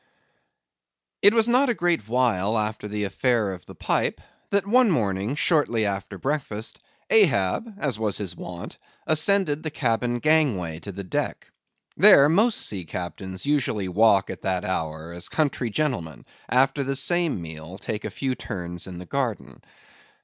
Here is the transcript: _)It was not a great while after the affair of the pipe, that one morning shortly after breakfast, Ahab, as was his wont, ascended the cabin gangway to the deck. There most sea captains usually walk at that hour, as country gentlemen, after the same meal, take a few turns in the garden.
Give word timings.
_)It 1.21 1.35
was 1.35 1.47
not 1.47 1.69
a 1.69 1.75
great 1.75 2.07
while 2.07 2.57
after 2.57 2.87
the 2.87 3.03
affair 3.03 3.51
of 3.53 3.67
the 3.67 3.75
pipe, 3.75 4.19
that 4.49 4.65
one 4.65 4.89
morning 4.89 5.35
shortly 5.35 5.85
after 5.85 6.17
breakfast, 6.17 6.79
Ahab, 7.11 7.71
as 7.77 7.99
was 7.99 8.17
his 8.17 8.35
wont, 8.35 8.79
ascended 9.05 9.61
the 9.61 9.69
cabin 9.69 10.17
gangway 10.17 10.79
to 10.79 10.91
the 10.91 11.03
deck. 11.03 11.51
There 11.95 12.27
most 12.29 12.61
sea 12.65 12.83
captains 12.85 13.45
usually 13.45 13.87
walk 13.89 14.31
at 14.31 14.41
that 14.41 14.65
hour, 14.65 15.11
as 15.13 15.29
country 15.29 15.69
gentlemen, 15.69 16.25
after 16.49 16.83
the 16.83 16.95
same 16.95 17.39
meal, 17.39 17.77
take 17.77 18.03
a 18.03 18.09
few 18.09 18.33
turns 18.33 18.87
in 18.87 18.97
the 18.97 19.05
garden. 19.05 19.61